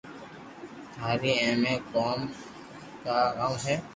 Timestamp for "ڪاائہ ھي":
3.03-3.75